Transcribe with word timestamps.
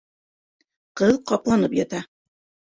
Ҡыҙ 1.01 1.19
ҡапланып 1.33 1.77
ята. 1.81 2.01